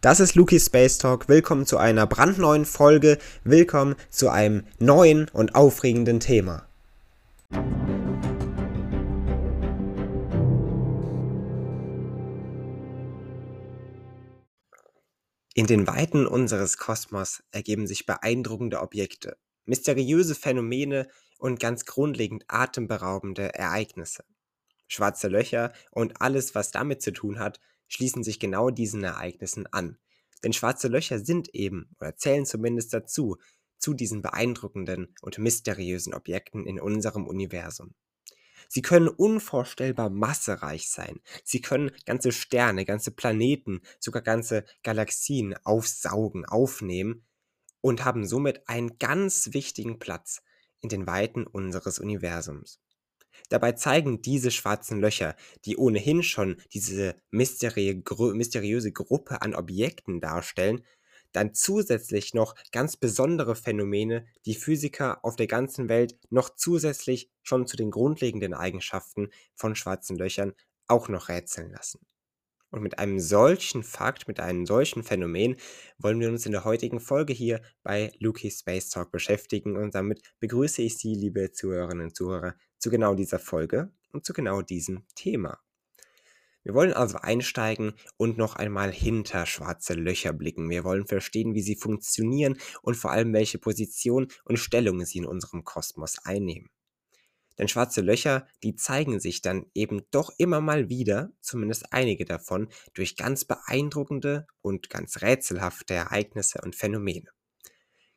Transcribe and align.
Das 0.00 0.18
ist 0.18 0.34
Luki 0.34 0.58
Space 0.58 0.96
Talk. 0.96 1.28
Willkommen 1.28 1.66
zu 1.66 1.76
einer 1.76 2.06
brandneuen 2.06 2.64
Folge. 2.64 3.18
Willkommen 3.44 3.96
zu 4.08 4.30
einem 4.30 4.64
neuen 4.78 5.28
und 5.28 5.54
aufregenden 5.54 6.20
Thema. 6.20 6.66
In 15.52 15.66
den 15.66 15.86
Weiten 15.86 16.26
unseres 16.26 16.78
Kosmos 16.78 17.42
ergeben 17.50 17.86
sich 17.86 18.06
beeindruckende 18.06 18.80
Objekte, 18.80 19.36
mysteriöse 19.66 20.34
Phänomene 20.34 21.08
und 21.38 21.60
ganz 21.60 21.84
grundlegend 21.84 22.44
atemberaubende 22.48 23.52
Ereignisse. 23.52 24.24
Schwarze 24.88 25.28
Löcher 25.28 25.74
und 25.90 26.22
alles, 26.22 26.54
was 26.54 26.70
damit 26.70 27.02
zu 27.02 27.12
tun 27.12 27.38
hat, 27.38 27.60
schließen 27.90 28.24
sich 28.24 28.40
genau 28.40 28.70
diesen 28.70 29.04
Ereignissen 29.04 29.66
an. 29.66 29.98
Denn 30.42 30.54
schwarze 30.54 30.88
Löcher 30.88 31.18
sind 31.18 31.54
eben, 31.54 31.90
oder 32.00 32.16
zählen 32.16 32.46
zumindest 32.46 32.94
dazu, 32.94 33.36
zu 33.78 33.92
diesen 33.92 34.22
beeindruckenden 34.22 35.14
und 35.20 35.38
mysteriösen 35.38 36.14
Objekten 36.14 36.66
in 36.66 36.80
unserem 36.80 37.26
Universum. 37.26 37.94
Sie 38.68 38.82
können 38.82 39.08
unvorstellbar 39.08 40.10
massereich 40.10 40.88
sein. 40.88 41.20
Sie 41.44 41.60
können 41.60 41.90
ganze 42.06 42.30
Sterne, 42.30 42.84
ganze 42.84 43.10
Planeten, 43.10 43.80
sogar 43.98 44.22
ganze 44.22 44.64
Galaxien 44.82 45.56
aufsaugen, 45.64 46.44
aufnehmen 46.44 47.24
und 47.80 48.04
haben 48.04 48.26
somit 48.26 48.68
einen 48.68 48.98
ganz 48.98 49.50
wichtigen 49.52 49.98
Platz 49.98 50.42
in 50.80 50.88
den 50.88 51.06
Weiten 51.06 51.46
unseres 51.46 51.98
Universums. 51.98 52.80
Dabei 53.48 53.72
zeigen 53.72 54.22
diese 54.22 54.50
schwarzen 54.50 55.00
Löcher, 55.00 55.36
die 55.64 55.76
ohnehin 55.76 56.22
schon 56.22 56.56
diese 56.72 57.16
mysteriöse 57.30 58.92
Gruppe 58.92 59.42
an 59.42 59.54
Objekten 59.54 60.20
darstellen, 60.20 60.84
dann 61.32 61.54
zusätzlich 61.54 62.34
noch 62.34 62.54
ganz 62.72 62.96
besondere 62.96 63.54
Phänomene, 63.54 64.26
die 64.46 64.54
Physiker 64.54 65.24
auf 65.24 65.36
der 65.36 65.46
ganzen 65.46 65.88
Welt 65.88 66.18
noch 66.30 66.50
zusätzlich 66.56 67.30
schon 67.42 67.66
zu 67.66 67.76
den 67.76 67.90
grundlegenden 67.90 68.54
Eigenschaften 68.54 69.30
von 69.54 69.74
schwarzen 69.74 70.16
Löchern 70.18 70.54
auch 70.86 71.08
noch 71.08 71.28
rätseln 71.28 71.70
lassen. 71.70 72.00
Und 72.70 72.82
mit 72.82 73.00
einem 73.00 73.18
solchen 73.18 73.82
Fakt, 73.82 74.28
mit 74.28 74.38
einem 74.38 74.64
solchen 74.64 75.02
Phänomen 75.02 75.56
wollen 75.98 76.20
wir 76.20 76.28
uns 76.28 76.46
in 76.46 76.52
der 76.52 76.64
heutigen 76.64 77.00
Folge 77.00 77.32
hier 77.32 77.62
bei 77.82 78.12
Luki 78.20 78.48
Space 78.50 78.90
Talk 78.90 79.10
beschäftigen 79.10 79.76
und 79.76 79.94
damit 79.94 80.22
begrüße 80.38 80.82
ich 80.82 80.96
Sie, 80.96 81.14
liebe 81.14 81.50
Zuhörerinnen 81.50 82.06
und 82.06 82.16
Zuhörer, 82.16 82.54
zu 82.80 82.90
genau 82.90 83.14
dieser 83.14 83.38
Folge 83.38 83.92
und 84.12 84.24
zu 84.24 84.32
genau 84.32 84.62
diesem 84.62 85.04
Thema. 85.14 85.60
Wir 86.62 86.74
wollen 86.74 86.92
also 86.92 87.16
einsteigen 87.18 87.94
und 88.18 88.36
noch 88.36 88.56
einmal 88.56 88.92
hinter 88.92 89.46
schwarze 89.46 89.94
Löcher 89.94 90.32
blicken. 90.32 90.68
Wir 90.68 90.84
wollen 90.84 91.06
verstehen, 91.06 91.54
wie 91.54 91.62
sie 91.62 91.76
funktionieren 91.76 92.58
und 92.82 92.96
vor 92.96 93.12
allem, 93.12 93.32
welche 93.32 93.58
Position 93.58 94.28
und 94.44 94.58
Stellung 94.58 95.04
sie 95.04 95.18
in 95.18 95.26
unserem 95.26 95.64
Kosmos 95.64 96.18
einnehmen. 96.24 96.68
Denn 97.58 97.68
schwarze 97.68 98.00
Löcher, 98.00 98.46
die 98.62 98.74
zeigen 98.76 99.20
sich 99.20 99.42
dann 99.42 99.66
eben 99.74 100.02
doch 100.10 100.32
immer 100.38 100.60
mal 100.60 100.88
wieder, 100.88 101.30
zumindest 101.40 101.92
einige 101.92 102.24
davon, 102.24 102.68
durch 102.94 103.16
ganz 103.16 103.44
beeindruckende 103.44 104.46
und 104.62 104.90
ganz 104.90 105.22
rätselhafte 105.22 105.94
Ereignisse 105.94 106.60
und 106.62 106.76
Phänomene. 106.76 107.30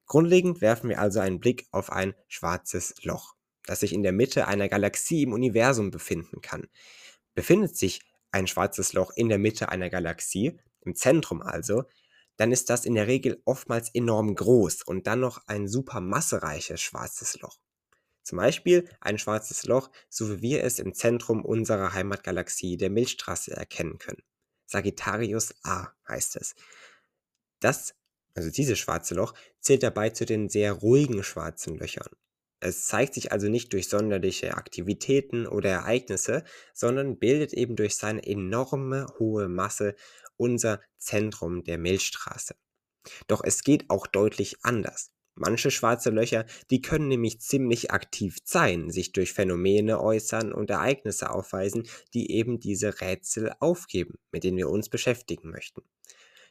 Grundlegend 0.05 0.61
werfen 0.61 0.89
wir 0.89 0.99
also 0.99 1.19
einen 1.19 1.39
Blick 1.39 1.67
auf 1.71 1.91
ein 1.91 2.13
schwarzes 2.27 2.95
Loch 3.03 3.35
das 3.65 3.81
sich 3.81 3.93
in 3.93 4.03
der 4.03 4.11
Mitte 4.11 4.47
einer 4.47 4.69
Galaxie 4.69 5.23
im 5.23 5.33
Universum 5.33 5.91
befinden 5.91 6.41
kann. 6.41 6.67
Befindet 7.33 7.77
sich 7.77 8.01
ein 8.31 8.47
schwarzes 8.47 8.93
Loch 8.93 9.11
in 9.15 9.29
der 9.29 9.37
Mitte 9.37 9.69
einer 9.69 9.89
Galaxie, 9.89 10.59
im 10.81 10.95
Zentrum 10.95 11.41
also, 11.41 11.83
dann 12.37 12.51
ist 12.51 12.69
das 12.69 12.85
in 12.85 12.95
der 12.95 13.07
Regel 13.07 13.41
oftmals 13.45 13.93
enorm 13.93 14.35
groß 14.35 14.83
und 14.83 15.07
dann 15.07 15.19
noch 15.19 15.47
ein 15.47 15.67
super 15.67 16.01
massereiches 16.01 16.81
schwarzes 16.81 17.39
Loch. 17.39 17.59
Zum 18.23 18.37
Beispiel 18.37 18.89
ein 19.01 19.17
schwarzes 19.19 19.65
Loch, 19.65 19.91
so 20.09 20.29
wie 20.29 20.41
wir 20.41 20.63
es 20.63 20.79
im 20.79 20.93
Zentrum 20.93 21.43
unserer 21.43 21.93
Heimatgalaxie 21.93 22.77
der 22.77 22.89
Milchstraße 22.89 23.51
erkennen 23.51 23.97
können. 23.97 24.23
Sagittarius 24.65 25.53
A 25.63 25.89
heißt 26.07 26.37
es. 26.37 26.55
Das, 27.59 27.93
also 28.33 28.49
dieses 28.49 28.79
schwarze 28.79 29.13
Loch, 29.13 29.33
zählt 29.59 29.83
dabei 29.83 30.09
zu 30.09 30.25
den 30.25 30.49
sehr 30.49 30.73
ruhigen 30.73 31.23
schwarzen 31.23 31.77
Löchern. 31.77 32.09
Es 32.65 32.85
zeigt 32.85 33.13
sich 33.13 33.33
also 33.33 33.49
nicht 33.49 33.73
durch 33.73 33.89
sonderliche 33.89 34.55
Aktivitäten 34.55 35.47
oder 35.47 35.69
Ereignisse, 35.69 36.45
sondern 36.73 37.19
bildet 37.19 37.51
eben 37.51 37.75
durch 37.75 37.97
seine 37.97 38.25
enorme 38.25 39.05
hohe 39.19 39.49
Masse 39.49 39.95
unser 40.37 40.79
Zentrum 40.97 41.65
der 41.65 41.77
Milchstraße. 41.77 42.55
Doch 43.27 43.43
es 43.43 43.63
geht 43.63 43.89
auch 43.89 44.07
deutlich 44.07 44.63
anders. 44.63 45.11
Manche 45.35 45.71
schwarze 45.71 46.09
Löcher, 46.09 46.45
die 46.71 46.81
können 46.81 47.09
nämlich 47.09 47.41
ziemlich 47.41 47.91
aktiv 47.91 48.37
sein, 48.45 48.89
sich 48.89 49.11
durch 49.11 49.33
Phänomene 49.33 49.99
äußern 49.99 50.53
und 50.53 50.69
Ereignisse 50.69 51.31
aufweisen, 51.31 51.83
die 52.13 52.31
eben 52.31 52.61
diese 52.61 53.01
Rätsel 53.01 53.51
aufgeben, 53.59 54.19
mit 54.31 54.45
denen 54.45 54.55
wir 54.55 54.69
uns 54.69 54.87
beschäftigen 54.87 55.49
möchten. 55.49 55.81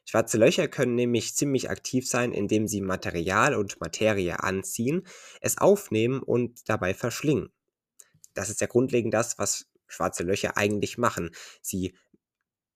Schwarze 0.05 0.37
Löcher 0.37 0.69
können 0.69 0.95
nämlich 0.95 1.35
ziemlich 1.35 1.71
aktiv 1.71 2.09
sein, 2.09 2.33
indem 2.33 2.67
sie 2.69 2.81
Material 2.81 3.55
und 3.55 3.81
Materie 3.81 4.41
anziehen, 4.41 5.07
es 5.41 5.59
aufnehmen 5.59 6.23
und 6.23 6.69
dabei 6.69 6.93
verschlingen. 6.93 7.53
Das 8.35 8.51
ist 8.51 8.61
ja 8.61 8.67
grundlegend 8.67 9.15
das, 9.15 9.39
was 9.39 9.67
schwarze 9.87 10.23
Löcher 10.23 10.57
eigentlich 10.57 10.99
machen. 10.99 11.31
Sie 11.61 11.95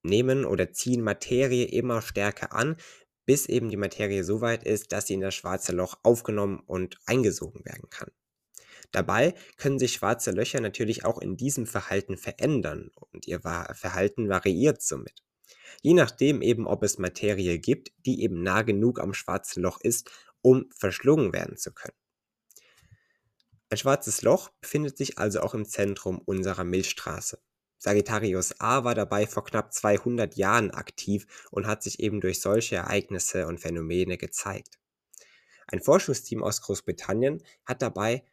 nehmen 0.03 0.45
oder 0.45 0.73
ziehen 0.73 1.03
Materie 1.03 1.65
immer 1.65 2.03
stärker 2.03 2.53
an, 2.53 2.77
bis 3.25 3.47
eben 3.47 3.71
die 3.71 3.77
Materie 3.77 4.23
so 4.23 4.41
weit 4.41 4.65
ist, 4.65 4.93
dass 4.93 5.09
sie 5.09 5.15
in 5.15 5.21
das 5.21 5.35
schwarze 5.35 5.73
Loch 5.73 5.99
aufgenommen 6.03 6.61
und 6.61 6.99
eingesogen 7.07 7.65
werden 7.65 7.91
kann. 7.91 8.11
Dabei 8.93 9.35
können 9.57 9.81
sich 9.81 9.95
schwarze 9.95 10.31
Löcher 10.31 10.61
natürlich 10.61 11.05
auch 11.05 11.21
in 11.21 11.37
diesem 11.37 11.67
Verhalten 11.67 12.17
verändern 12.17 12.91
und 12.95 13.27
ihr 13.27 13.41
Verhalten 13.41 14.29
variiert 14.29 14.81
somit. 14.81 15.26
Je 15.83 15.95
nachdem 15.95 16.43
eben, 16.43 16.67
ob 16.67 16.83
es 16.83 16.99
Materie 16.99 17.59
gibt, 17.59 17.93
die 18.05 18.23
eben 18.23 18.43
nah 18.43 18.63
genug 18.63 19.01
am 19.01 19.15
schwarzen 19.15 19.63
Loch 19.63 19.81
ist, 19.81 20.11
um 20.43 20.67
verschlungen 20.77 21.33
werden 21.33 21.57
zu 21.57 21.73
können. 21.73 21.97
Ein 23.69 23.79
schwarzes 23.79 24.23
Loch 24.23 24.51
befindet 24.61 24.97
sich 24.97 25.19
also 25.19 25.41
auch 25.41 25.55
im 25.55 25.65
Zentrum 25.65 26.19
unserer 26.19 26.65
Milchstraße. 26.65 27.41
Sagittarius 27.79 28.61
A 28.61 28.85
war 28.85 28.95
dabei 28.95 29.27
vor 29.27 29.45
knapp 29.45 29.73
200 29.73 30.37
Jahren 30.37 30.71
aktiv 30.71 31.27
und 31.51 31.67
hat 31.67 31.83
sich 31.83 32.01
eben 32.01 32.21
durch 32.21 32.41
solche 32.41 32.77
Ereignisse 32.77 33.47
und 33.47 33.61
Phänomene 33.61 34.17
gezeigt. 34.17 34.79
Ein 35.67 35.81
Forschungsteam 35.81 36.43
aus 36.43 36.63
Großbritannien 36.63 37.43
hat 37.65 37.83
dabei 37.83 38.25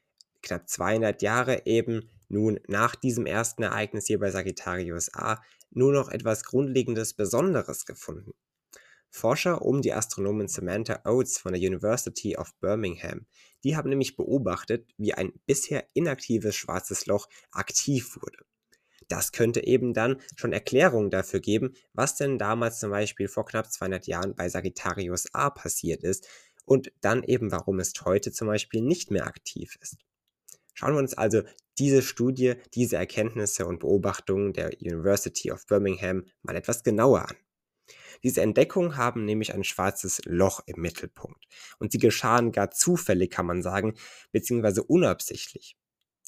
knapp 0.44 0.70
200 0.70 1.22
Jahre 1.22 1.66
eben 1.66 2.10
nun 2.30 2.60
nach 2.68 2.96
diesem 2.96 3.26
ersten 3.26 3.64
Ereignis 3.64 4.08
hier 4.08 4.20
bei 4.20 4.30
Sagittarius 4.30 5.14
A 5.14 5.42
nur 5.76 5.92
noch 5.94 6.10
etwas 6.10 6.44
Grundlegendes 6.44 7.14
Besonderes 7.14 7.86
gefunden. 7.86 8.34
Forscher 9.10 9.62
um 9.62 9.82
die 9.82 9.94
Astronomin 9.94 10.48
Samantha 10.48 11.02
Oates 11.06 11.38
von 11.38 11.54
der 11.54 11.62
University 11.62 12.36
of 12.36 12.56
Birmingham, 12.60 13.28
die 13.64 13.78
haben 13.78 13.90
nämlich 13.90 14.16
beobachtet, 14.16 14.90
wie 14.98 15.14
ein 15.14 15.34
bisher 15.46 15.86
inaktives 15.94 16.56
schwarzes 16.56 17.06
Loch 17.06 17.30
aktiv 17.52 18.16
wurde. 18.16 18.40
Das 19.08 19.32
könnte 19.32 19.64
eben 19.66 19.94
dann 19.94 20.20
schon 20.36 20.54
Erklärungen 20.54 21.12
dafür 21.12 21.40
geben, 21.40 21.76
was 21.94 22.16
denn 22.16 22.40
damals 22.40 22.80
zum 22.80 22.90
Beispiel 22.90 23.28
vor 23.28 23.46
knapp 23.46 23.72
200 23.72 24.08
Jahren 24.08 24.36
bei 24.36 24.50
Sagittarius 24.50 25.34
A 25.34 25.52
passiert 25.52 26.04
ist 26.04 26.28
und 26.66 26.92
dann 27.02 27.24
eben 27.24 27.52
warum 27.52 27.80
es 27.80 27.94
heute 28.04 28.32
zum 28.32 28.48
Beispiel 28.48 28.82
nicht 28.82 29.12
mehr 29.12 29.28
aktiv 29.28 29.78
ist. 29.82 29.98
Schauen 30.74 30.94
wir 30.94 31.00
uns 31.00 31.14
also 31.14 31.44
diese 31.78 32.02
Studie, 32.02 32.56
diese 32.74 32.98
Erkenntnisse 32.98 33.66
und 33.66 33.80
Beobachtungen 33.80 34.54
der 34.54 34.72
University 34.80 35.52
of 35.52 35.66
Birmingham 35.66 36.26
mal 36.42 36.56
etwas 36.56 36.84
genauer 36.84 37.30
an. 37.30 37.36
Diese 38.24 38.42
Entdeckungen 38.42 38.96
haben 38.96 39.26
nämlich 39.26 39.54
ein 39.54 39.64
schwarzes 39.64 40.22
Loch 40.26 40.62
im 40.66 40.82
Mittelpunkt 40.82 41.46
und 41.80 41.92
sie 41.92 41.98
geschahen 41.98 42.52
gar 42.52 42.72
zufällig, 42.72 43.32
kann 43.32 43.46
man 43.46 43.62
sagen, 43.62 43.96
beziehungsweise 44.32 44.84
unabsichtlich. 44.84 45.76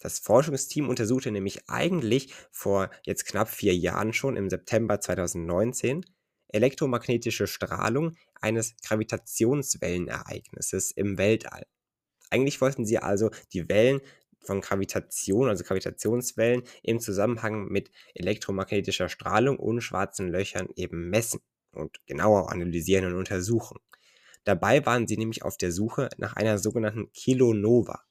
Das 0.02 0.20
Forschungsteam 0.20 0.90
untersuchte 0.90 1.32
nämlich 1.32 1.70
eigentlich 1.70 2.34
vor 2.52 2.90
jetzt 3.06 3.26
knapp 3.26 3.50
vier 3.50 3.76
Jahren 3.76 4.14
schon 4.14 4.36
im 4.36 4.50
September 4.50 5.00
2019 5.00 6.06
elektromagnetische 6.50 7.48
Strahlung 7.48 8.18
eines 8.40 8.76
Gravitationswellenereignisses 8.84 10.92
im 10.92 11.18
Weltall. 11.18 11.66
Eigentlich 12.30 12.62
wollten 12.62 12.86
sie 12.86 13.00
also 13.00 13.32
die 13.54 13.68
Wellen 13.70 14.02
von 14.46 14.62
Gravitation, 14.62 15.50
also 15.50 15.64
Gravitationswellen, 15.64 16.64
im 16.84 17.00
Zusammenhang 17.00 17.68
mit 17.68 17.92
elektromagnetischer 18.14 19.10
Strahlung 19.10 19.58
und 19.58 19.82
schwarzen 19.82 20.30
Löchern 20.30 20.70
eben 20.76 21.10
messen 21.10 21.42
und 21.72 22.00
genauer 22.06 22.52
analysieren 22.52 23.06
und 23.06 23.16
untersuchen. 23.16 23.80
Dabei 24.44 24.86
waren 24.86 25.08
sie 25.08 25.18
nämlich 25.18 25.44
auf 25.44 25.58
der 25.58 25.72
Suche 25.72 26.10
nach 26.18 26.36
einer 26.36 26.60
sogenannten 26.60 27.12
Kilonova. 27.14 28.04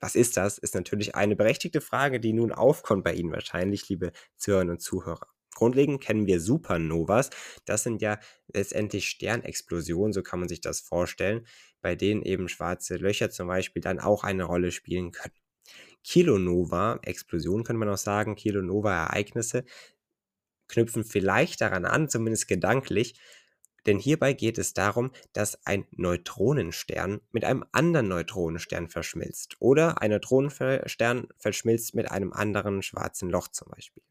Was 0.00 0.14
ist 0.14 0.36
das? 0.36 0.58
Ist 0.58 0.74
natürlich 0.74 1.14
eine 1.14 1.36
berechtigte 1.36 1.80
Frage, 1.80 2.20
die 2.20 2.32
nun 2.32 2.52
aufkommt 2.52 3.04
bei 3.04 3.12
Ihnen 3.12 3.32
wahrscheinlich, 3.32 3.88
liebe 3.88 4.12
Zuhörerinnen 4.36 4.76
und 4.76 4.80
Zuhörer. 4.80 5.28
Grundlegend 5.54 6.00
kennen 6.00 6.26
wir 6.26 6.40
Supernovas. 6.40 7.30
Das 7.64 7.82
sind 7.82 8.02
ja 8.02 8.18
letztendlich 8.52 9.08
Sternexplosionen, 9.08 10.12
so 10.12 10.22
kann 10.22 10.40
man 10.40 10.48
sich 10.48 10.60
das 10.60 10.80
vorstellen, 10.80 11.46
bei 11.82 11.94
denen 11.94 12.22
eben 12.22 12.48
schwarze 12.48 12.96
Löcher 12.96 13.30
zum 13.30 13.48
Beispiel 13.48 13.82
dann 13.82 14.00
auch 14.00 14.24
eine 14.24 14.44
Rolle 14.44 14.70
spielen 14.70 15.12
können. 15.12 15.34
Kilonova-Explosionen 16.04 17.64
könnte 17.64 17.78
man 17.80 17.88
auch 17.90 17.98
sagen, 17.98 18.36
Kilonova-Ereignisse 18.36 19.64
knüpfen 20.68 21.04
vielleicht 21.04 21.60
daran 21.60 21.84
an, 21.84 22.08
zumindest 22.08 22.48
gedanklich, 22.48 23.20
denn 23.86 23.98
hierbei 23.98 24.34
geht 24.34 24.58
es 24.58 24.74
darum, 24.74 25.10
dass 25.32 25.66
ein 25.66 25.86
Neutronenstern 25.90 27.20
mit 27.32 27.44
einem 27.44 27.64
anderen 27.72 28.08
Neutronenstern 28.08 28.88
verschmilzt 28.88 29.56
oder 29.58 30.02
ein 30.02 30.10
Neutronenstern 30.10 31.28
verschmilzt 31.38 31.94
mit 31.94 32.10
einem 32.10 32.32
anderen 32.32 32.82
schwarzen 32.82 33.30
Loch 33.30 33.48
zum 33.48 33.68
Beispiel. 33.70 34.02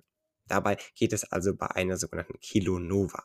Dabei 0.49 0.77
geht 0.95 1.13
es 1.13 1.23
also 1.31 1.55
bei 1.55 1.67
einer 1.67 1.97
sogenannten 1.97 2.39
Kilonova. 2.41 3.23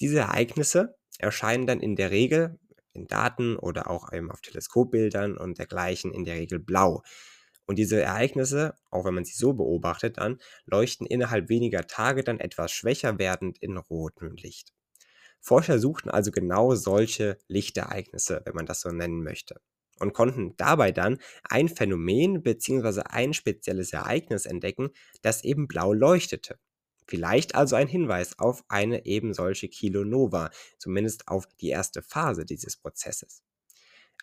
Diese 0.00 0.18
Ereignisse 0.18 0.96
erscheinen 1.18 1.66
dann 1.66 1.80
in 1.80 1.96
der 1.96 2.10
Regel 2.10 2.58
in 2.92 3.06
Daten 3.06 3.56
oder 3.56 3.90
auch 3.90 4.12
eben 4.12 4.30
auf 4.30 4.40
Teleskopbildern 4.40 5.36
und 5.36 5.58
dergleichen 5.58 6.12
in 6.12 6.24
der 6.24 6.36
Regel 6.36 6.58
blau. 6.58 7.02
Und 7.66 7.78
diese 7.78 8.00
Ereignisse, 8.00 8.74
auch 8.90 9.04
wenn 9.04 9.14
man 9.14 9.24
sie 9.24 9.34
so 9.34 9.52
beobachtet 9.52 10.18
dann, 10.18 10.38
leuchten 10.66 11.06
innerhalb 11.06 11.48
weniger 11.48 11.86
Tage 11.86 12.22
dann 12.22 12.40
etwas 12.40 12.72
schwächer 12.72 13.18
werdend 13.18 13.58
in 13.60 13.76
rotem 13.76 14.34
Licht. 14.36 14.72
Forscher 15.40 15.78
suchten 15.78 16.10
also 16.10 16.30
genau 16.30 16.74
solche 16.74 17.38
Lichtereignisse, 17.48 18.42
wenn 18.44 18.54
man 18.54 18.66
das 18.66 18.80
so 18.80 18.90
nennen 18.90 19.22
möchte, 19.22 19.60
und 19.98 20.12
konnten 20.12 20.56
dabei 20.56 20.92
dann 20.92 21.18
ein 21.44 21.68
Phänomen 21.68 22.42
bzw. 22.42 23.02
ein 23.06 23.34
spezielles 23.34 23.92
Ereignis 23.92 24.46
entdecken, 24.46 24.90
das 25.22 25.44
eben 25.44 25.68
blau 25.68 25.92
leuchtete. 25.92 26.58
Vielleicht 27.08 27.54
also 27.54 27.76
ein 27.76 27.88
Hinweis 27.88 28.38
auf 28.38 28.64
eine 28.68 29.06
eben 29.06 29.32
solche 29.32 29.68
Kilonova, 29.68 30.50
zumindest 30.78 31.28
auf 31.28 31.46
die 31.60 31.68
erste 31.68 32.02
Phase 32.02 32.44
dieses 32.44 32.76
Prozesses. 32.76 33.42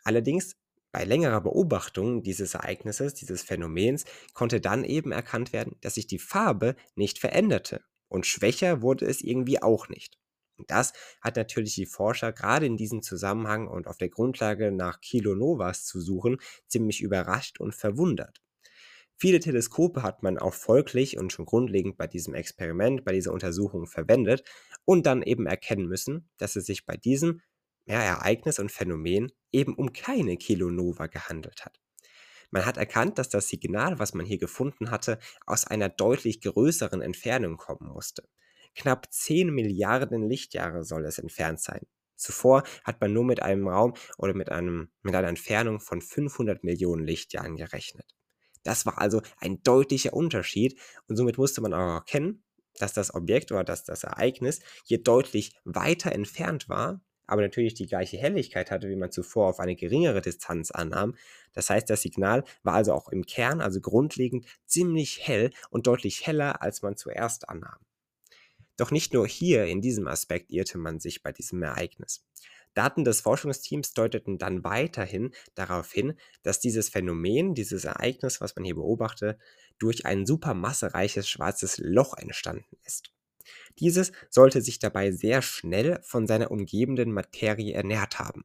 Allerdings 0.04 0.58
bei 0.92 1.06
längerer 1.06 1.42
Beobachtung 1.42 2.22
dieses 2.22 2.54
Ereignisses, 2.54 3.14
dieses 3.16 3.42
Phänomens, 3.42 4.06
konnte 4.34 4.62
dann 4.62 4.84
eben 4.84 5.12
erkannt 5.12 5.54
werden, 5.54 5.76
dass 5.82 5.96
sich 5.96 6.08
die 6.08 6.20
Farbe 6.20 6.76
nicht 6.96 7.20
veränderte 7.20 7.84
und 8.10 8.28
schwächer 8.28 8.82
wurde 8.82 9.06
es 9.06 9.22
irgendwie 9.22 9.62
auch 9.62 9.90
nicht. 9.90 10.20
Das 10.68 10.94
hat 11.22 11.36
natürlich 11.36 11.76
die 11.76 11.86
Forscher 11.86 12.32
gerade 12.32 12.66
in 12.66 12.78
diesem 12.78 13.02
Zusammenhang 13.02 13.68
und 13.68 13.88
auf 13.88 13.98
der 13.98 14.10
Grundlage 14.10 14.72
nach 14.72 15.02
Kilonovas 15.02 15.86
zu 15.86 16.00
suchen 16.00 16.38
ziemlich 16.68 17.02
überrascht 17.02 17.60
und 17.60 17.76
verwundert. 17.76 18.42
Viele 19.16 19.40
Teleskope 19.40 20.04
hat 20.04 20.24
man 20.24 20.38
auch 20.38 20.54
folglich 20.54 21.18
und 21.18 21.32
schon 21.32 21.46
grundlegend 21.46 21.98
bei 21.98 22.08
diesem 22.08 22.34
Experiment, 22.34 23.06
bei 23.06 23.14
dieser 23.14 23.32
Untersuchung 23.32 23.88
verwendet 23.88 24.44
und 24.86 25.06
dann 25.06 25.22
eben 25.22 25.46
erkennen 25.46 25.88
müssen, 25.88 26.30
dass 26.38 26.56
es 26.56 26.66
sich 26.66 26.86
bei 26.86 26.98
diesem 26.98 27.42
ja, 27.86 28.02
Ereignis 28.02 28.60
und 28.60 28.72
Phänomen 28.72 29.32
eben 29.52 29.76
um 29.76 29.94
keine 29.94 30.38
Kilonova 30.38 31.08
gehandelt 31.08 31.64
hat. 31.66 31.80
Man 32.52 32.66
hat 32.66 32.78
erkannt, 32.78 33.18
dass 33.18 33.30
das 33.30 33.48
Signal, 33.48 33.98
was 33.98 34.14
man 34.14 34.26
hier 34.26 34.38
gefunden 34.38 34.92
hatte, 34.92 35.20
aus 35.46 35.66
einer 35.66 35.90
deutlich 35.90 36.42
größeren 36.42 37.02
Entfernung 37.02 37.58
kommen 37.58 37.90
musste. 37.90 38.28
Knapp 38.76 39.12
10 39.12 39.54
Milliarden 39.54 40.28
Lichtjahre 40.28 40.84
soll 40.84 41.06
es 41.06 41.20
entfernt 41.20 41.60
sein. 41.60 41.82
Zuvor 42.16 42.64
hat 42.84 43.02
man 43.02 43.12
nur 43.12 43.26
mit 43.26 43.42
einem 43.42 43.68
Raum 43.68 43.94
oder 44.18 44.34
mit, 44.34 44.52
einem, 44.52 44.90
mit 45.02 45.16
einer 45.16 45.28
Entfernung 45.28 45.80
von 45.80 46.02
500 46.02 46.64
Millionen 46.64 47.06
Lichtjahren 47.06 47.56
gerechnet. 47.56 48.16
Das 48.64 48.86
war 48.86 49.00
also 49.00 49.22
ein 49.40 49.62
deutlicher 49.64 50.14
Unterschied 50.14 50.80
und 51.08 51.18
somit 51.18 51.38
musste 51.38 51.62
man 51.62 51.74
auch 51.74 51.96
erkennen, 51.96 52.44
dass 52.80 52.94
das 52.94 53.14
Objekt 53.14 53.52
oder 53.52 53.64
dass 53.64 53.84
das 53.84 54.04
Ereignis 54.04 54.62
hier 54.86 55.04
deutlich 55.04 55.56
weiter 55.66 56.12
entfernt 56.12 56.70
war 56.70 57.02
aber 57.26 57.42
natürlich 57.42 57.74
die 57.74 57.88
gleiche 57.88 58.18
Helligkeit 58.18 58.72
hatte, 58.72 58.90
wie 58.90 58.96
man 58.96 59.12
zuvor 59.12 59.48
auf 59.48 59.60
eine 59.60 59.76
geringere 59.76 60.22
Distanz 60.22 60.72
annahm. 60.72 61.16
Das 61.54 61.70
heißt, 61.70 61.90
das 61.90 62.02
Signal 62.02 62.44
war 62.64 62.76
also 62.76 62.94
auch 62.94 63.10
im 63.10 63.26
Kern, 63.26 63.62
also 63.62 63.80
grundlegend, 63.82 64.46
ziemlich 64.66 65.26
hell 65.26 65.52
und 65.70 65.88
deutlich 65.88 66.28
heller, 66.28 66.62
als 66.62 66.82
man 66.82 66.98
zuerst 66.98 67.50
annahm. 67.50 67.80
Doch 68.78 68.92
nicht 68.92 69.14
nur 69.14 69.28
hier 69.28 69.66
in 69.66 69.82
diesem 69.82 70.08
Aspekt 70.08 70.52
irrte 70.52 70.78
man 70.78 71.00
sich 71.00 71.22
bei 71.22 71.32
diesem 71.32 71.62
Ereignis. 71.62 72.26
Daten 72.74 73.04
des 73.04 73.22
Forschungsteams 73.22 73.94
deuteten 73.94 74.38
dann 74.38 74.64
weiterhin 74.64 75.32
darauf 75.54 75.92
hin, 75.92 76.18
dass 76.42 76.60
dieses 76.60 76.90
Phänomen, 76.90 77.54
dieses 77.54 77.86
Ereignis, 77.86 78.42
was 78.42 78.56
man 78.56 78.66
hier 78.66 78.76
beobachte, 78.76 79.38
durch 79.78 80.06
ein 80.06 80.26
supermassereiches 80.26 81.30
schwarzes 81.30 81.78
Loch 81.78 82.18
entstanden 82.18 82.78
ist. 82.84 83.12
Dieses 83.80 84.12
sollte 84.30 84.62
sich 84.62 84.80
dabei 84.80 85.12
sehr 85.12 85.42
schnell 85.42 86.00
von 86.04 86.28
seiner 86.28 86.50
umgebenden 86.50 87.12
Materie 87.12 87.74
ernährt 87.74 88.20
haben. 88.20 88.44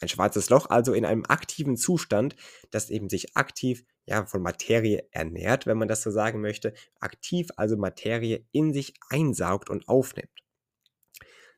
Ein 0.00 0.08
schwarzes 0.08 0.50
Loch 0.50 0.66
also 0.68 0.92
in 0.92 1.04
einem 1.04 1.24
aktiven 1.26 1.76
Zustand, 1.76 2.34
das 2.70 2.90
eben 2.90 3.08
sich 3.08 3.36
aktiv 3.36 3.84
ja, 4.10 4.26
von 4.26 4.42
Materie 4.42 5.08
ernährt, 5.12 5.66
wenn 5.66 5.78
man 5.78 5.88
das 5.88 6.02
so 6.02 6.10
sagen 6.10 6.40
möchte, 6.40 6.74
aktiv 6.98 7.48
also 7.56 7.76
Materie 7.76 8.44
in 8.50 8.74
sich 8.74 8.94
einsaugt 9.08 9.70
und 9.70 9.88
aufnimmt. 9.88 10.28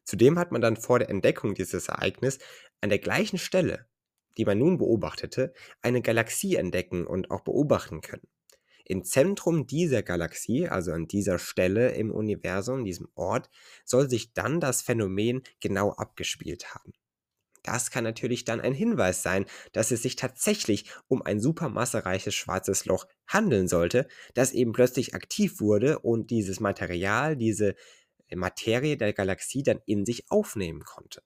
Zudem 0.04 0.38
hat 0.38 0.52
man 0.52 0.60
dann 0.60 0.76
vor 0.76 0.98
der 0.98 1.08
Entdeckung 1.08 1.54
dieses 1.54 1.88
Ereignisses 1.88 2.40
an 2.82 2.90
der 2.90 2.98
gleichen 2.98 3.38
Stelle, 3.38 3.86
die 4.36 4.44
man 4.44 4.58
nun 4.58 4.76
beobachtete, 4.76 5.54
eine 5.80 6.02
Galaxie 6.02 6.56
entdecken 6.56 7.06
und 7.06 7.30
auch 7.30 7.40
beobachten 7.40 8.02
können. 8.02 8.28
Im 8.84 9.04
Zentrum 9.04 9.66
dieser 9.66 10.02
Galaxie, 10.02 10.68
also 10.68 10.92
an 10.92 11.08
dieser 11.08 11.38
Stelle 11.38 11.92
im 11.92 12.10
Universum, 12.10 12.84
diesem 12.84 13.08
Ort, 13.14 13.48
soll 13.84 14.10
sich 14.10 14.34
dann 14.34 14.60
das 14.60 14.82
Phänomen 14.82 15.42
genau 15.60 15.92
abgespielt 15.92 16.74
haben. 16.74 16.92
Das 17.62 17.90
kann 17.90 18.04
natürlich 18.04 18.44
dann 18.44 18.60
ein 18.60 18.74
Hinweis 18.74 19.22
sein, 19.22 19.46
dass 19.72 19.90
es 19.90 20.02
sich 20.02 20.16
tatsächlich 20.16 20.90
um 21.08 21.22
ein 21.22 21.40
supermassereiches 21.40 22.34
schwarzes 22.34 22.86
Loch 22.86 23.06
handeln 23.26 23.68
sollte, 23.68 24.08
das 24.34 24.52
eben 24.52 24.72
plötzlich 24.72 25.14
aktiv 25.14 25.60
wurde 25.60 26.00
und 26.00 26.30
dieses 26.30 26.60
Material, 26.60 27.36
diese 27.36 27.74
Materie 28.34 28.96
der 28.96 29.12
Galaxie 29.12 29.62
dann 29.62 29.80
in 29.86 30.04
sich 30.06 30.30
aufnehmen 30.30 30.84
konnte. 30.84 31.22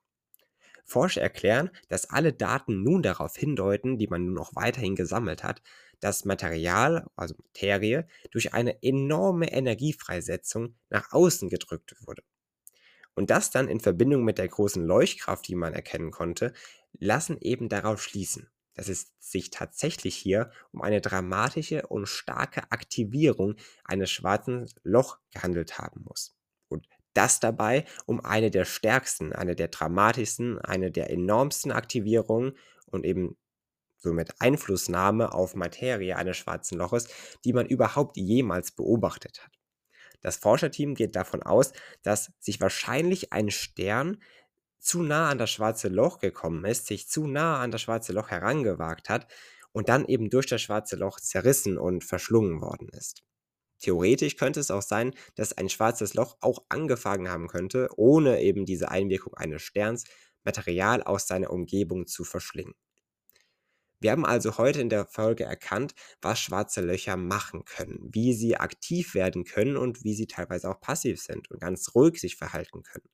Forscher 0.85 1.21
erklären, 1.21 1.71
dass 1.89 2.11
alle 2.11 2.33
Daten 2.33 2.83
nun 2.83 3.03
darauf 3.03 3.37
hindeuten, 3.37 3.99
die 3.99 4.07
man 4.07 4.27
nun 4.27 4.39
auch 4.39 4.55
weiterhin 4.55 4.95
gesammelt 4.95 5.43
hat, 5.43 5.61
dass 6.01 6.25
Material, 6.25 7.07
also 7.17 7.35
Materie, 7.39 8.07
durch 8.31 8.55
eine 8.55 8.83
enorme 8.83 9.51
Energiefreisetzung 9.53 10.77
nach 10.89 11.13
außen 11.13 11.49
gedrückt 11.49 11.97
wurde. 12.07 12.23
Und 13.17 13.31
das 13.31 13.51
dann 13.51 13.69
in 13.69 13.81
Verbindung 13.81 14.25
mit 14.25 14.39
der 14.39 14.47
großen 14.47 14.85
Leuchtkraft, 14.85 15.49
die 15.49 15.57
man 15.57 15.73
erkennen 15.73 16.13
konnte, 16.13 16.53
lassen 16.93 17.39
eben 17.41 17.69
darauf 17.69 18.03
schließen, 18.03 18.51
dass 18.75 18.89
es 18.89 19.15
sich 19.19 19.51
tatsächlich 19.51 20.15
hier 20.15 20.51
um 20.71 20.83
eine 20.83 21.01
dramatische 21.01 21.87
und 21.87 22.07
starke 22.07 22.71
Aktivierung 22.71 23.57
eines 23.85 24.11
schwarzen 24.11 24.67
Loch 24.85 25.19
gehandelt 25.33 25.79
haben 25.79 26.05
muss. 26.05 26.37
Und 26.69 26.87
das 27.15 27.41
dabei 27.41 27.87
um 28.05 28.21
eine 28.21 28.51
der 28.51 28.67
stärksten, 28.67 29.33
eine 29.33 29.57
der 29.57 29.69
dramatischsten, 29.69 30.59
eine 30.59 30.91
der 30.91 31.11
enormsten 31.11 31.73
Aktivierungen 31.73 32.57
und 32.85 33.07
eben 33.07 33.39
somit 33.97 34.41
Einflussnahme 34.41 35.33
auf 35.33 35.55
Materie 35.55 36.17
eines 36.17 36.37
schwarzen 36.37 36.79
Loches, 36.79 37.09
die 37.45 37.55
man 37.55 37.67
überhaupt 37.67 38.19
jemals 38.19 38.73
beobachtet 38.73 39.43
hat. 39.43 39.53
Das 40.21 40.37
Forscherteam 40.37 40.95
geht 40.95 41.17
davon 41.17 41.43
aus, 41.43 41.73
dass 42.03 42.33
sich 42.39 42.61
wahrscheinlich 42.61 43.33
ein 43.33 43.51
Stern 43.51 44.23
zu 44.79 45.03
nah 45.03 45.29
an 45.31 45.39
das 45.39 45.51
schwarze 45.51 45.89
Loch 45.89 46.19
gekommen 46.19 46.65
ist, 46.65 46.87
sich 46.87 47.09
zu 47.09 47.27
nah 47.27 47.61
an 47.61 47.71
das 47.71 47.83
schwarze 47.83 48.13
Loch 48.13 48.31
herangewagt 48.31 49.09
hat 49.09 49.27
und 49.73 49.89
dann 49.89 50.07
eben 50.07 50.31
durch 50.31 50.47
das 50.47 50.63
schwarze 50.63 50.97
Loch 50.97 51.21
zerrissen 51.21 51.77
und 51.79 52.05
verschlungen 52.05 52.61
worden 52.61 52.89
ist. 52.91 53.25
Theoretisch 53.79 54.37
könnte 54.37 54.61
es 54.61 54.71
auch 54.71 54.83
sein, 54.83 55.13
dass 55.35 55.53
ein 55.53 55.69
schwarzes 55.69 56.15
Loch 56.15 56.37
auch 56.41 56.65
angefangen 56.69 57.29
haben 57.29 57.49
könnte, 57.49 57.89
ohne 57.97 58.41
eben 58.41 58.65
diese 58.65 58.91
Einwirkung 58.91 59.35
eines 59.35 59.63
Sterns 59.63 60.05
Material 60.45 61.03
aus 61.03 61.27
seiner 61.27 61.51
Umgebung 61.51 62.07
zu 62.07 62.25
verschlingen. 62.25 62.75
Wir 64.01 64.11
haben 64.13 64.27
also 64.27 64.59
heute 64.59 64.81
in 64.81 64.89
der 64.91 65.07
Folge 65.07 65.45
erkannt, 65.45 65.95
was 66.21 66.39
schwarze 66.41 66.81
Löcher 66.83 67.17
machen 67.17 67.65
können, 67.65 68.11
wie 68.13 68.35
sie 68.35 68.57
aktiv 68.57 69.15
werden 69.15 69.45
können 69.45 69.77
und 69.77 70.05
wie 70.05 70.15
sie 70.15 70.27
teilweise 70.27 70.71
auch 70.71 70.81
passiv 70.81 71.21
sind 71.21 71.51
und 71.51 71.61
ganz 71.61 71.95
ruhig 71.95 72.21
sich 72.21 72.37
verhalten 72.37 72.83
können. 72.83 73.09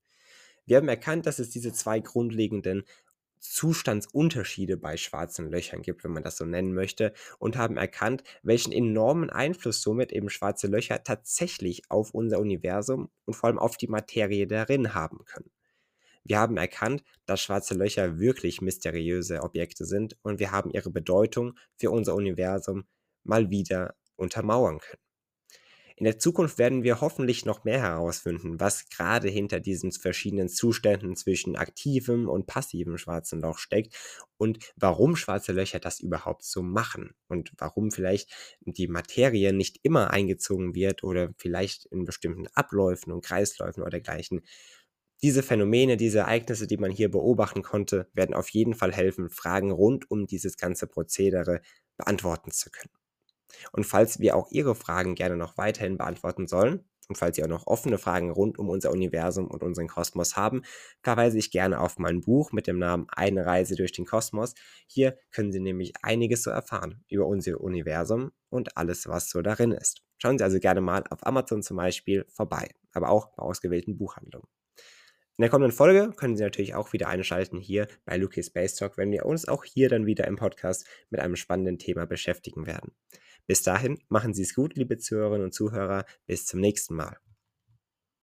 Wir 0.67 0.77
haben 0.79 0.89
erkannt, 0.89 1.27
dass 1.27 1.39
es 1.39 1.51
diese 1.51 1.73
zwei 1.73 2.01
grundlegenden 2.01 2.85
Zustandsunterschiede 3.41 4.77
bei 4.77 4.97
schwarzen 4.97 5.51
Löchern 5.51 5.83
gibt, 5.83 6.05
wenn 6.05 6.13
man 6.13 6.23
das 6.23 6.37
so 6.37 6.45
nennen 6.45 6.75
möchte, 6.75 7.13
und 7.39 7.57
haben 7.57 7.77
erkannt, 7.77 8.23
welchen 8.43 8.73
enormen 8.73 9.31
Einfluss 9.31 9.83
somit 9.83 10.13
eben 10.13 10.31
schwarze 10.31 10.69
Löcher 10.69 11.03
tatsächlich 11.03 11.91
auf 11.91 12.13
unser 12.15 12.39
Universum 12.39 13.11
und 13.25 13.35
vor 13.35 13.49
allem 13.49 13.59
auf 13.59 13.77
die 13.77 13.89
Materie 13.89 14.47
darin 14.47 14.95
haben 14.95 15.25
können. 15.25 15.51
Wir 16.25 16.39
haben 16.39 16.57
erkannt, 16.57 17.03
dass 17.27 17.41
schwarze 17.41 17.75
Löcher 17.75 18.19
wirklich 18.19 18.61
mysteriöse 18.61 19.43
Objekte 19.43 19.85
sind 19.85 20.17
und 20.23 20.41
wir 20.41 20.51
haben 20.53 20.71
ihre 20.71 20.91
Bedeutung 20.91 21.59
für 21.77 21.91
unser 21.91 22.15
Universum 22.15 22.85
mal 23.25 23.51
wieder 23.51 23.95
untermauern 24.17 24.79
können. 24.79 25.03
In 25.97 26.05
der 26.05 26.19
Zukunft 26.19 26.59
werden 26.59 26.83
wir 26.83 27.01
hoffentlich 27.01 27.45
noch 27.45 27.65
mehr 27.65 27.81
herausfinden, 27.81 28.59
was 28.59 28.89
gerade 28.89 29.29
hinter 29.29 29.61
diesen 29.61 29.93
verschiedenen 29.93 30.49
Zuständen 30.49 31.17
zwischen 31.17 31.55
aktivem 31.55 32.29
und 32.29 32.47
passivem 32.47 32.99
schwarzen 32.99 33.41
Loch 33.41 33.59
steckt 33.59 33.95
und 34.37 34.59
warum 34.77 35.17
schwarze 35.17 35.53
Löcher 35.53 35.79
das 35.81 36.01
überhaupt 36.01 36.45
so 36.45 36.63
machen 36.63 37.15
und 37.29 37.53
warum 37.59 37.91
vielleicht 37.91 38.33
die 38.63 38.89
Materie 38.89 39.53
nicht 39.53 39.79
immer 39.83 40.11
eingezogen 40.11 40.75
wird 40.75 41.05
oder 41.05 41.31
vielleicht 41.37 41.85
in 41.87 42.05
bestimmten 42.05 42.49
Abläufen 42.55 43.13
und 43.13 43.25
Kreisläufen 43.25 43.83
oder 43.83 43.91
dergleichen. 43.91 44.41
Diese 45.23 45.43
Phänomene, 45.43 45.97
diese 45.97 46.21
Ereignisse, 46.21 46.67
die 46.67 46.77
man 46.77 46.91
hier 46.91 47.11
beobachten 47.11 47.63
konnte, 47.63 48.11
werden 48.13 48.35
auf 48.35 48.49
jeden 48.51 48.75
Fall 48.75 48.93
helfen, 48.93 49.31
Fragen 49.31 49.71
rund 49.71 50.11
um 50.11 50.27
dieses 50.27 50.57
ganze 50.57 50.87
Prozedere 50.87 51.61
beantworten 51.97 52.51
zu 52.51 52.71
können. 52.71 52.91
Und 53.73 53.85
falls 53.85 54.21
wir 54.21 54.37
auch 54.37 54.51
Ihre 54.51 54.75
Fragen 54.75 55.15
gerne 55.15 55.37
noch 55.37 55.57
weiterhin 55.59 55.99
beantworten 55.99 56.47
sollen, 56.47 56.85
und 57.09 57.19
falls 57.19 57.37
Sie 57.37 57.45
auch 57.45 57.49
noch 57.49 57.67
offene 57.67 57.99
Fragen 57.99 58.31
rund 58.31 58.59
um 58.59 58.69
unser 58.71 58.91
Universum 58.91 59.49
und 59.51 59.63
unseren 59.63 59.89
Kosmos 59.89 60.37
haben, 60.37 60.63
verweise 61.03 61.37
ich 61.39 61.51
gerne 61.51 61.81
auf 61.81 61.99
mein 61.99 62.21
Buch 62.23 62.53
mit 62.53 62.67
dem 62.67 62.79
Namen 62.79 63.07
Eine 63.11 63.45
Reise 63.45 63.75
durch 63.77 63.93
den 63.93 64.07
Kosmos. 64.07 64.55
Hier 64.87 65.19
können 65.31 65.53
Sie 65.53 65.61
nämlich 65.61 65.93
einiges 66.03 66.43
so 66.43 66.51
erfahren 66.51 67.05
über 67.09 67.27
unser 67.27 67.61
Universum 67.61 68.31
und 68.51 68.77
alles, 68.79 69.09
was 69.09 69.29
so 69.31 69.43
darin 69.43 69.73
ist. 69.73 70.03
Schauen 70.19 70.39
Sie 70.39 70.45
also 70.45 70.59
gerne 70.61 70.81
mal 70.81 71.05
auf 71.11 71.27
Amazon 71.27 71.63
zum 71.63 71.77
Beispiel 71.77 72.25
vorbei, 72.31 72.71
aber 72.93 73.11
auch 73.11 73.35
bei 73.35 73.43
ausgewählten 73.43 73.99
Buchhandlungen. 73.99 74.49
In 75.43 75.47
der 75.47 75.51
kommenden 75.51 75.77
Folge 75.77 76.13
können 76.15 76.37
Sie 76.37 76.45
natürlich 76.45 76.77
auch 76.77 76.93
wieder 76.93 77.09
einschalten 77.09 77.59
hier 77.59 77.89
bei 78.05 78.17
Luki 78.17 78.45
Space 78.45 78.77
Talk, 78.77 78.97
wenn 78.97 79.11
wir 79.11 79.27
uns 79.27 79.49
auch 79.49 79.65
hier 79.65 79.89
dann 79.89 80.07
wieder 80.07 80.29
im 80.29 80.37
Podcast 80.37 80.87
mit 81.11 81.21
einem 81.21 81.35
spannenden 81.35 81.81
Thema 81.81 82.07
beschäftigen 82.07 82.65
werden. 82.65 82.93
Bis 83.49 83.65
dahin, 83.65 83.99
machen 84.09 84.35
Sie 84.35 84.43
es 84.43 84.55
gut, 84.55 84.77
liebe 84.77 84.99
Zuhörerinnen 84.99 85.47
und 85.47 85.53
Zuhörer. 85.53 86.05
Bis 86.27 86.47
zum 86.47 86.61
nächsten 86.61 86.95
Mal. 86.95 87.17